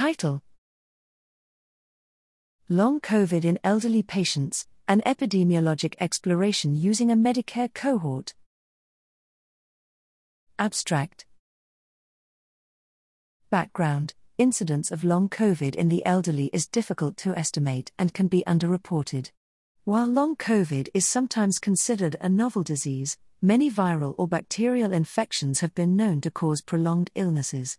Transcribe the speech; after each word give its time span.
Title 0.00 0.40
Long 2.70 3.00
COVID 3.02 3.44
in 3.44 3.58
Elderly 3.62 4.02
Patients 4.02 4.66
An 4.88 5.02
Epidemiologic 5.04 5.94
Exploration 6.00 6.74
Using 6.74 7.10
a 7.10 7.14
Medicare 7.14 7.68
Cohort. 7.74 8.32
Abstract 10.58 11.26
Background 13.50 14.14
Incidence 14.38 14.90
of 14.90 15.04
long 15.04 15.28
COVID 15.28 15.74
in 15.74 15.90
the 15.90 16.02
elderly 16.06 16.48
is 16.54 16.66
difficult 16.66 17.18
to 17.18 17.36
estimate 17.36 17.92
and 17.98 18.14
can 18.14 18.26
be 18.26 18.42
underreported. 18.46 19.32
While 19.84 20.06
long 20.06 20.34
COVID 20.34 20.88
is 20.94 21.06
sometimes 21.06 21.58
considered 21.58 22.16
a 22.22 22.30
novel 22.30 22.62
disease, 22.62 23.18
many 23.42 23.70
viral 23.70 24.14
or 24.16 24.26
bacterial 24.26 24.94
infections 24.94 25.60
have 25.60 25.74
been 25.74 25.94
known 25.94 26.22
to 26.22 26.30
cause 26.30 26.62
prolonged 26.62 27.10
illnesses. 27.14 27.76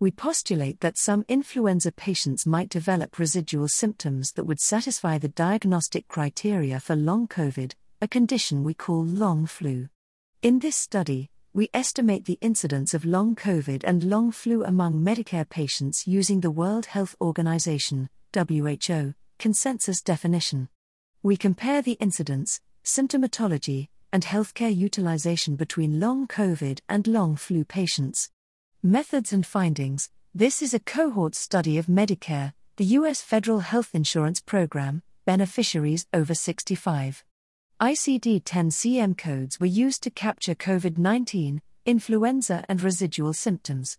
We 0.00 0.12
postulate 0.12 0.78
that 0.78 0.96
some 0.96 1.24
influenza 1.26 1.90
patients 1.90 2.46
might 2.46 2.68
develop 2.68 3.18
residual 3.18 3.66
symptoms 3.66 4.30
that 4.34 4.44
would 4.44 4.60
satisfy 4.60 5.18
the 5.18 5.28
diagnostic 5.28 6.06
criteria 6.06 6.78
for 6.78 6.94
long 6.94 7.26
COVID, 7.26 7.72
a 8.00 8.06
condition 8.06 8.62
we 8.62 8.74
call 8.74 9.04
long 9.04 9.44
flu. 9.46 9.88
In 10.40 10.60
this 10.60 10.76
study, 10.76 11.30
we 11.52 11.68
estimate 11.74 12.26
the 12.26 12.38
incidence 12.40 12.94
of 12.94 13.04
long 13.04 13.34
COVID 13.34 13.82
and 13.82 14.04
long 14.04 14.30
flu 14.30 14.62
among 14.62 15.02
Medicare 15.02 15.48
patients 15.48 16.06
using 16.06 16.42
the 16.42 16.52
World 16.52 16.86
Health 16.86 17.16
Organization 17.20 18.08
(WHO) 18.32 19.14
consensus 19.40 20.00
definition. 20.00 20.68
We 21.24 21.36
compare 21.36 21.82
the 21.82 21.98
incidence, 21.98 22.60
symptomatology, 22.84 23.88
and 24.12 24.22
healthcare 24.22 24.74
utilization 24.74 25.56
between 25.56 25.98
long 25.98 26.28
COVID 26.28 26.82
and 26.88 27.08
long 27.08 27.34
flu 27.34 27.64
patients. 27.64 28.30
Methods 28.84 29.32
and 29.32 29.44
findings 29.44 30.08
this 30.32 30.62
is 30.62 30.72
a 30.72 30.78
cohort 30.78 31.34
study 31.34 31.78
of 31.78 31.86
Medicare, 31.86 32.52
the 32.76 32.84
U.S. 32.84 33.20
federal 33.20 33.58
health 33.58 33.92
insurance 33.92 34.40
program, 34.40 35.02
beneficiaries 35.24 36.06
over 36.14 36.32
65. 36.32 37.24
ICD 37.80 38.42
10 38.44 38.70
CM 38.70 39.18
codes 39.18 39.58
were 39.58 39.66
used 39.66 40.04
to 40.04 40.10
capture 40.10 40.54
COVID 40.54 40.96
19, 40.96 41.60
influenza, 41.86 42.64
and 42.68 42.80
residual 42.80 43.32
symptoms. 43.32 43.98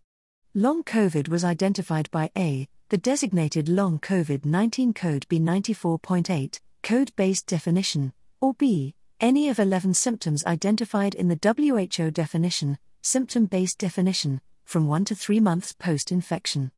Long 0.53 0.81
COVID 0.85 1.27
was 1.27 1.43
identified 1.43 2.09
by 2.09 2.31
A, 2.37 2.69
the 2.87 2.97
designated 2.97 3.67
long 3.67 3.99
COVID 3.99 4.45
19 4.45 4.93
code 4.93 5.25
B94.8, 5.29 6.61
code 6.83 7.11
based 7.17 7.47
definition, 7.47 8.13
or 8.39 8.53
B, 8.53 8.95
any 9.19 9.49
of 9.49 9.59
11 9.59 9.93
symptoms 9.95 10.45
identified 10.45 11.15
in 11.15 11.27
the 11.27 11.39
WHO 11.43 12.11
definition, 12.11 12.77
symptom 13.01 13.45
based 13.45 13.77
definition, 13.77 14.39
from 14.69 14.85
1 14.85 15.03
to 15.05 15.15
3 15.15 15.39
months 15.39 15.73
post 15.73 16.11
infection. 16.11 16.71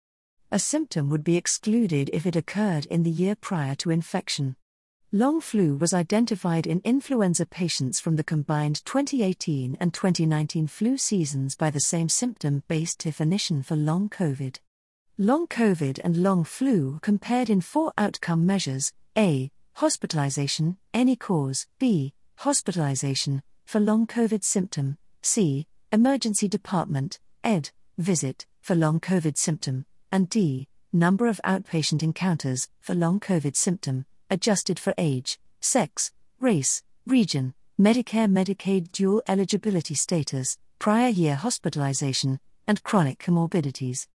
A 0.50 0.60
symptom 0.60 1.10
would 1.10 1.26
be 1.26 1.36
excluded 1.36 2.10
if 2.14 2.26
it 2.26 2.38
occurred 2.38 2.86
in 2.86 3.04
the 3.04 3.12
year 3.12 3.36
prior 3.36 3.76
to 3.76 3.90
infection. 3.90 4.56
Long 5.12 5.42
flu 5.42 5.76
was 5.76 5.94
identified 5.94 6.66
in 6.66 6.80
influenza 6.86 7.46
patients 7.46 8.00
from 8.00 8.16
the 8.16 8.24
combined 8.24 8.86
2018 8.86 9.76
and 9.82 9.94
2019 9.94 10.68
flu 10.68 10.96
seasons 10.96 11.58
by 11.58 11.70
the 11.70 11.82
same 11.82 12.08
symptom 12.08 12.64
based 12.70 13.00
definition 13.04 13.62
for 13.62 13.76
long 13.76 14.08
COVID. 14.08 14.60
Long 15.18 15.46
COVID 15.48 16.00
and 16.02 16.16
long 16.16 16.46
flu 16.46 16.98
compared 17.02 17.50
in 17.50 17.60
four 17.60 17.92
outcome 17.98 18.46
measures 18.46 18.94
A. 19.18 19.52
Hospitalization, 19.74 20.78
any 20.94 21.18
cause, 21.18 21.68
B 21.78 22.14
hospitalization, 22.38 23.44
for 23.66 23.82
long 23.82 24.08
COVID 24.08 24.46
symptom, 24.46 24.98
C, 25.22 25.68
emergency 25.92 26.48
department, 26.48 27.20
ED, 27.44 27.70
visit, 27.98 28.46
for 28.62 28.76
long 28.76 29.00
COVID 29.00 29.38
symptom, 29.38 29.86
and 30.12 30.30
D, 30.30 30.68
number 30.94 31.26
of 31.28 31.42
outpatient 31.44 32.04
encounters, 32.04 32.70
for 32.80 32.94
long 32.94 33.20
COVID 33.20 33.56
symptom, 33.56 34.06
adjusted 34.30 34.80
for 34.80 34.94
age, 34.98 35.40
sex, 35.60 36.12
race, 36.40 36.84
region, 37.06 37.54
Medicare 37.80 38.30
Medicaid 38.30 38.92
dual 38.92 39.22
eligibility 39.28 39.96
status, 39.96 40.58
prior 40.78 41.10
year 41.10 41.36
hospitalization, 41.36 42.40
and 42.68 42.84
chronic 42.84 43.18
comorbidities. 43.20 44.08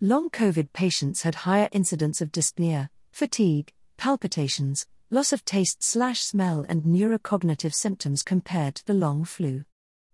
Long 0.00 0.30
COVID 0.30 0.72
patients 0.72 1.22
had 1.22 1.34
higher 1.36 1.68
incidence 1.72 2.20
of 2.20 2.30
dyspnea, 2.30 2.88
fatigue, 3.12 3.72
palpitations, 3.96 4.86
loss 5.10 5.32
of 5.32 5.44
taste 5.44 5.82
slash 5.82 6.20
smell 6.20 6.64
and 6.68 6.84
neurocognitive 6.84 7.74
symptoms 7.74 8.22
compared 8.22 8.76
to 8.76 8.86
the 8.86 8.94
long 8.94 9.24
flu. 9.24 9.64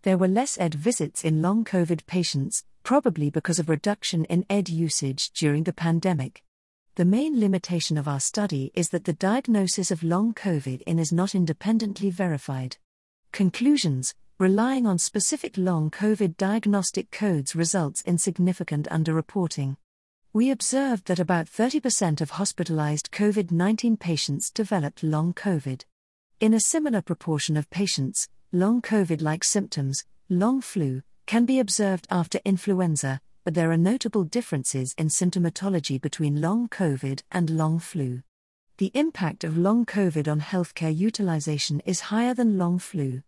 There 0.04 0.18
were 0.18 0.28
less 0.28 0.60
ED 0.60 0.76
visits 0.76 1.26
in 1.26 1.42
long 1.42 1.66
COVID 1.66 2.06
patients, 2.06 2.64
probably 2.84 3.32
because 3.32 3.58
of 3.58 3.68
reduction 3.68 4.26
in 4.26 4.46
ED 4.48 4.70
usage 4.70 5.32
during 5.32 5.64
the 5.64 5.74
pandemic. 5.74 6.44
The 6.96 7.06
main 7.06 7.40
limitation 7.40 7.98
of 7.98 8.08
our 8.08 8.20
study 8.20 8.72
is 8.76 8.90
that 8.90 9.06
the 9.06 9.14
diagnosis 9.14 9.90
of 9.90 10.04
long 10.04 10.36
COVID 10.36 10.84
in 10.84 11.00
is 11.00 11.12
not 11.12 11.34
independently 11.34 12.12
verified. 12.12 12.78
Conclusions 13.32 14.14
Relying 14.40 14.88
on 14.88 14.98
specific 14.98 15.58
long 15.58 15.92
COVID 15.92 16.38
diagnostic 16.38 17.12
codes 17.12 17.58
results 17.58 18.00
in 18.04 18.18
significant 18.18 18.88
underreporting. 18.90 19.76
We 20.32 20.50
observed 20.50 21.08
that 21.08 21.20
about 21.20 21.48
30% 21.48 22.22
of 22.22 22.30
hospitalized 22.30 23.12
COVID 23.12 23.52
19 23.52 23.98
patients 23.98 24.50
developed 24.50 25.04
long 25.04 25.34
COVID. 25.34 25.84
In 26.40 26.54
a 26.54 26.62
similar 26.62 27.02
proportion 27.02 27.58
of 27.58 27.70
patients, 27.70 28.30
long 28.54 28.82
COVID 28.82 29.22
like 29.22 29.44
symptoms, 29.44 30.06
long 30.30 30.62
flu, 30.62 31.02
can 31.26 31.44
be 31.44 31.60
observed 31.60 32.08
after 32.10 32.40
influenza, 32.46 33.20
but 33.44 33.56
there 33.56 33.72
are 33.72 33.78
notable 33.78 34.24
differences 34.24 34.96
in 34.98 35.10
symptomatology 35.10 36.00
between 36.00 36.40
long 36.40 36.70
COVID 36.70 37.24
and 37.30 37.50
long 37.50 37.78
flu. 37.78 38.22
The 38.78 38.92
impact 38.94 39.44
of 39.44 39.58
long 39.58 39.86
COVID 39.86 40.32
on 40.32 40.40
healthcare 40.40 40.96
utilization 40.96 41.82
is 41.82 42.00
higher 42.00 42.34
than 42.34 42.58
long 42.58 42.80
flu. 42.80 43.22